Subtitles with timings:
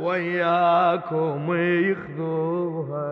[0.00, 1.54] وياكم
[1.90, 3.10] يخذوها.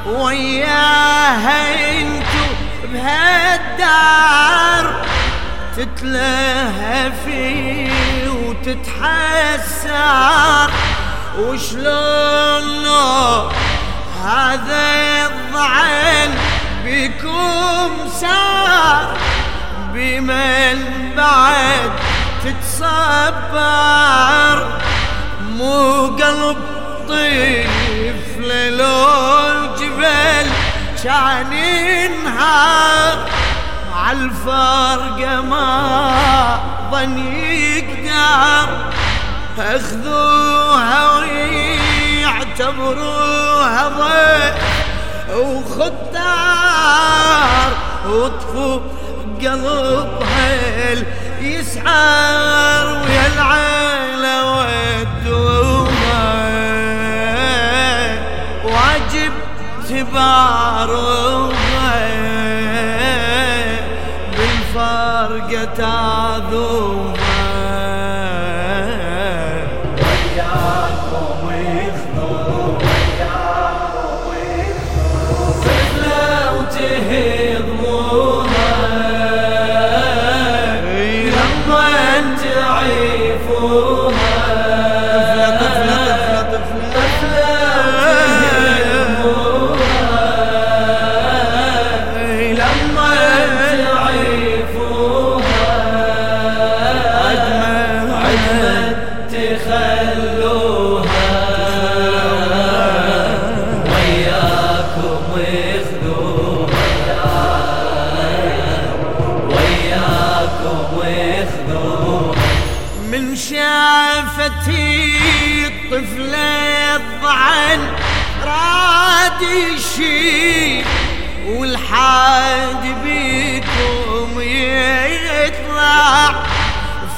[0.07, 1.61] وياها
[2.01, 2.47] انتو
[2.93, 4.85] بهالدار
[5.77, 7.47] تتلهفي
[8.29, 9.97] وتتحسر.
[11.39, 12.87] وشلون
[14.25, 14.87] هذا
[15.27, 16.31] الضعن
[16.85, 17.91] بكم
[18.21, 19.07] سار؟
[19.95, 20.79] بمن
[21.17, 21.91] بعد
[22.45, 23.57] تتصبر؟
[25.41, 26.57] مو قلب
[27.09, 29.36] طفل لون الجبل
[31.07, 33.19] كان ينهار
[33.95, 36.59] عالفرقة ما
[36.91, 38.69] ظن يقدر.
[39.59, 41.19] أخذوها
[42.25, 44.55] ويعتبروها ضيف
[45.37, 46.51] وخدار
[48.09, 48.81] وطفوا
[49.41, 50.95] قلبها
[51.41, 53.27] يسعر ويا
[59.89, 61.53] تبارها
[64.37, 67.06] بالفرقة تعذوها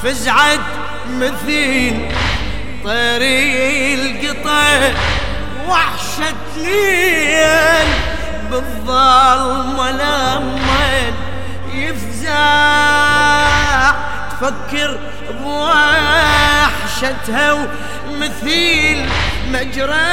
[0.03, 0.59] فزعت
[1.09, 2.11] مثيل
[2.83, 4.91] طري القطع
[5.67, 7.87] وحشة ليل
[8.51, 11.13] بالظلمة لما
[11.73, 12.39] يفزع.
[14.31, 14.91] تفكر
[15.43, 17.47] بوحشتها
[18.07, 18.99] ومثيل
[19.51, 20.09] مجرى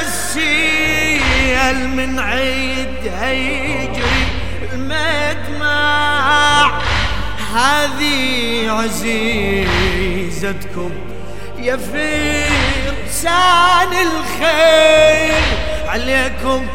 [0.00, 0.78] السيل
[1.88, 4.26] من عيدها يجري
[4.72, 6.70] المدمع.
[7.54, 10.10] هذه عزيزتكم
[11.58, 13.28] يا فرسان
[13.92, 15.44] الخيل
[15.86, 16.66] عليكم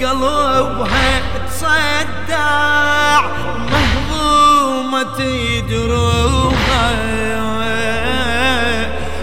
[0.00, 3.20] قلبها تصدع
[3.56, 6.86] مهضومة تدروها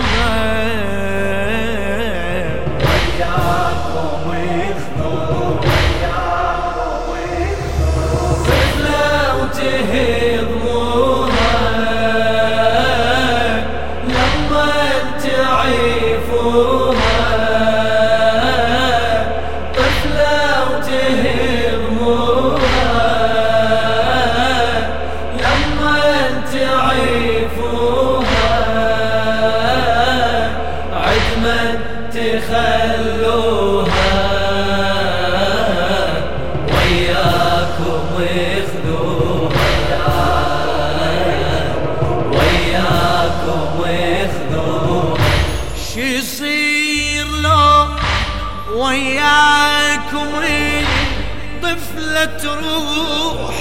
[51.73, 53.55] طفلة تروح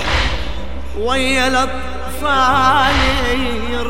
[0.97, 2.95] ويا الأطفال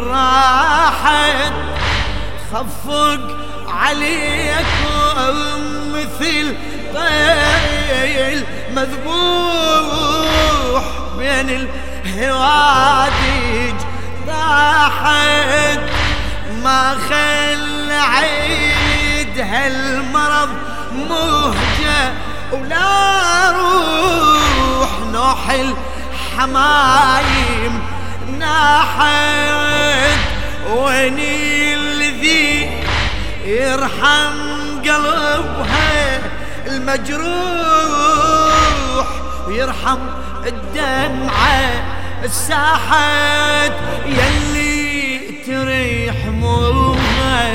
[0.07, 1.53] راحت.
[2.53, 3.38] خفق
[3.68, 5.27] عليكم
[5.94, 6.56] مثل
[6.94, 8.44] طيل
[8.75, 10.12] مذبوح.
[11.18, 11.68] بين
[12.06, 13.79] الهوادج
[14.27, 15.79] ضاحت
[16.63, 20.50] ما خل عيد هالمرض
[21.09, 22.13] مهجة
[22.51, 23.81] ولا روح
[25.31, 25.48] نوح
[26.39, 27.74] الحمايم
[28.39, 30.19] ناحت
[30.75, 32.69] ويني الذي
[33.45, 34.36] يرحم
[34.80, 36.19] قلبها
[36.68, 37.28] المجروح
[39.48, 40.00] ويرحم
[40.48, 41.72] الدمعة
[42.24, 43.74] الساحت
[44.06, 47.51] يلي تريح موها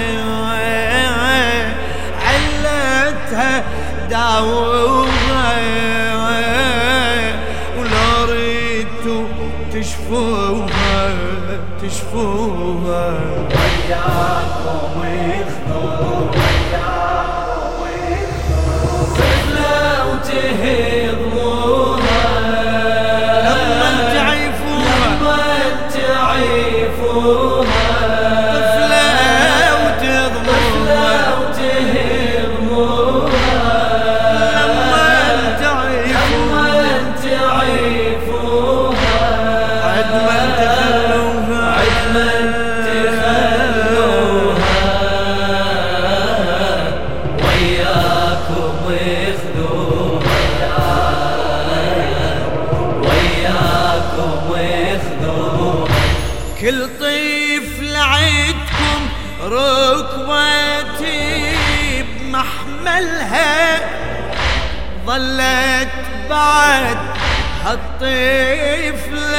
[2.26, 3.64] علتها
[4.10, 5.05] داوها
[11.88, 13.10] تشفوها
[13.50, 15.00] وياكم
[57.36, 59.00] طفل عندكم
[59.42, 60.96] ركبتي
[62.02, 63.80] بمحملها.
[65.06, 65.94] ظلت
[66.30, 66.98] بعد
[67.64, 69.36] هالطفلة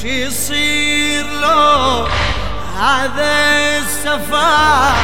[0.00, 2.08] شي يصير له
[2.78, 3.34] هذا
[3.78, 4.94] السفر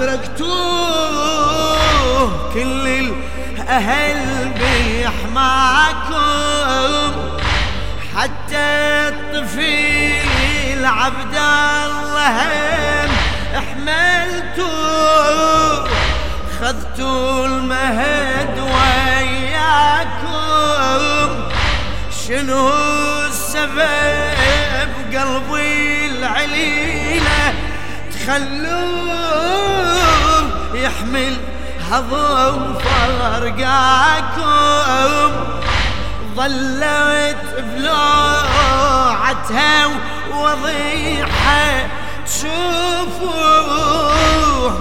[0.00, 1.10] تركتوه
[2.54, 6.20] كل الأهل بيحماكم.
[8.16, 8.68] حتى
[9.08, 12.36] الطفل عبد الله
[13.58, 15.08] احملتوه.
[16.60, 20.20] خذتوا المهد وياكم.
[22.28, 22.70] شنو
[23.26, 23.80] السبب؟
[25.14, 26.89] قلبي العليلة
[28.30, 29.90] تخلوه
[30.74, 31.36] يحمل
[31.90, 34.50] هضم فرقاكم.
[36.36, 37.44] ظلت
[37.76, 39.06] بلوعتها
[40.32, 41.66] وضيحة
[42.26, 43.30] تشوفوه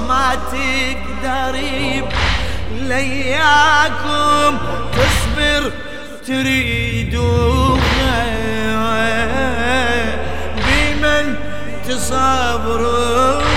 [0.07, 1.55] ما تقدر
[2.71, 4.51] لياكم
[4.93, 5.61] تصبر
[6.27, 7.88] تريدوها
[11.99, 13.48] sabrım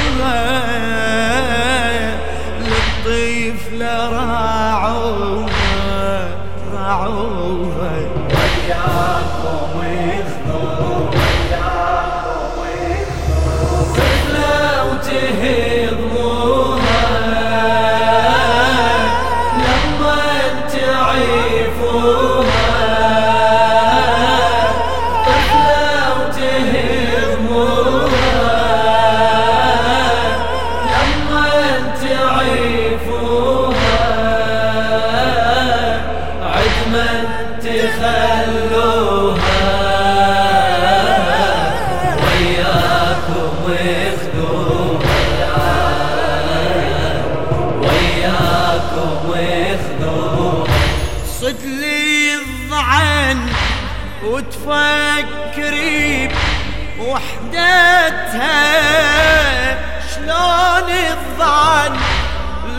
[58.33, 59.77] بوحدتها
[60.15, 61.97] شلون الضعن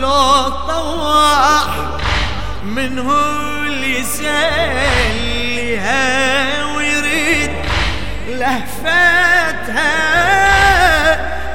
[0.00, 1.68] لو طوح
[2.64, 3.18] من هو
[3.66, 5.94] اللي يسليها
[6.76, 7.50] ويريد
[8.28, 9.94] لهفتها؟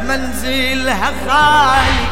[0.04, 2.06] منزلها خالي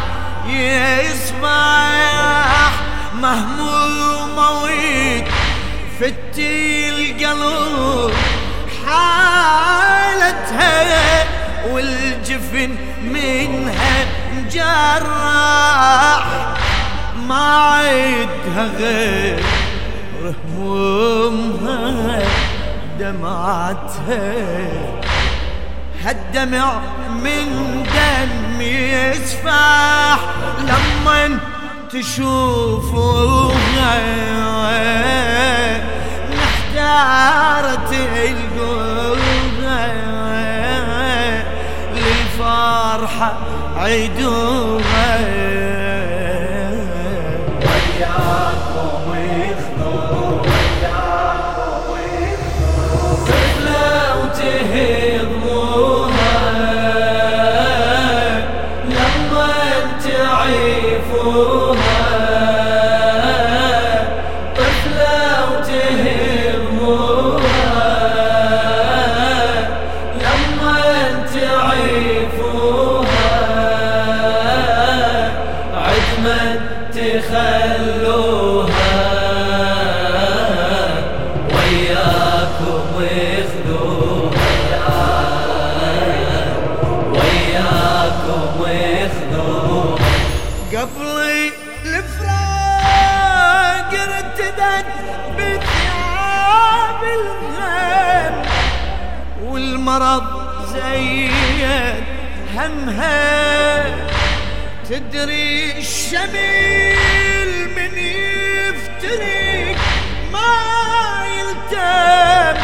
[1.04, 2.72] يصبح
[3.14, 6.50] مهموم ويفتي
[6.90, 8.14] القلب
[9.78, 10.78] حالتها
[11.74, 12.70] والجفن
[13.04, 14.06] منها
[14.38, 16.26] مجرح
[17.28, 19.44] ما عيدها غير
[20.58, 22.20] همومها
[23.00, 24.34] دمعتها.
[26.04, 26.80] هالدمع
[27.24, 27.48] من
[27.84, 30.20] دم يسفح
[30.60, 31.40] لما
[31.94, 33.58] تشوفوها
[36.32, 38.97] نحتارت القلوب
[42.68, 43.34] للفرحة
[43.78, 45.67] عيدوها
[76.28, 76.60] عدما
[76.92, 78.68] تخلوها.
[81.54, 82.84] وياكم
[83.38, 84.98] اخذوها.
[87.12, 90.08] وياكم اخذوها.
[90.74, 91.06] قبل
[91.86, 94.92] الفراق ارتدت
[95.38, 98.34] بثياب الهم
[99.44, 100.26] والمرض
[100.74, 102.04] زيد
[102.56, 104.07] همها.
[104.90, 109.78] تدري الشميل من يفترق
[110.34, 110.54] ما
[111.38, 112.62] يلتم.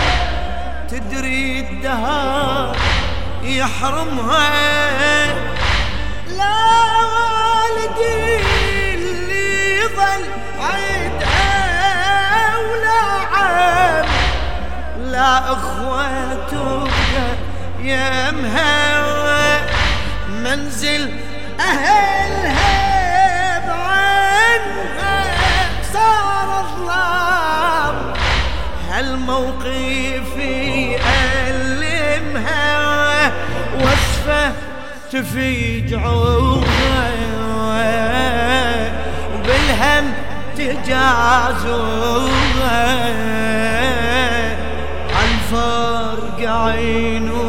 [0.89, 2.75] تدري الدهر
[3.44, 4.50] يحرمها.
[6.38, 6.63] لا
[7.13, 8.39] والدي
[8.94, 10.25] اللي ظل
[10.60, 11.48] عيدها
[12.58, 13.03] ولا
[13.34, 14.06] عم
[15.12, 16.88] لا اخوته
[17.80, 19.03] يمها
[20.30, 21.12] منزل
[21.63, 25.17] اهلها بعنها
[25.93, 27.96] صار ظلام
[28.91, 30.32] هالموقف
[32.03, 33.32] يألمها
[33.79, 34.51] وصفه
[35.12, 37.12] تفيج عوها
[39.36, 40.05] وبالهم
[40.58, 42.03] تجازوها
[45.15, 47.43] عن فرق عينوها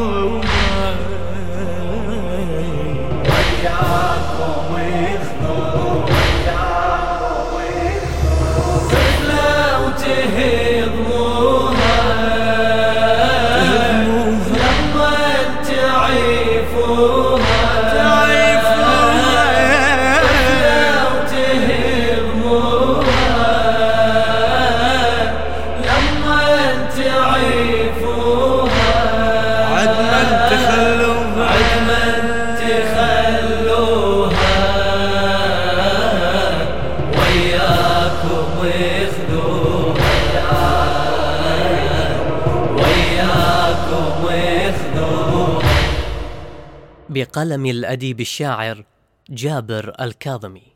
[47.45, 48.85] بقلم الأديب الشاعر
[49.31, 50.74] جابر الكاظمي.